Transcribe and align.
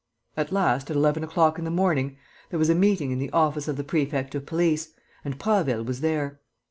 At 0.35 0.51
last, 0.51 0.89
at 0.89 0.95
eleven 0.95 1.23
o'clock 1.23 1.59
in 1.59 1.63
the 1.63 1.69
morning, 1.69 2.17
there 2.49 2.57
was 2.57 2.71
a 2.71 2.73
meeting 2.73 3.11
in 3.11 3.19
the 3.19 3.29
office 3.29 3.67
of 3.67 3.77
the 3.77 3.83
prefect 3.83 4.33
of 4.33 4.47
police, 4.47 4.95
and 5.23 5.37
Prasville 5.37 5.85
was 5.85 6.01
there. 6.01 6.39